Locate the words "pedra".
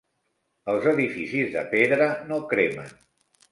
1.75-2.09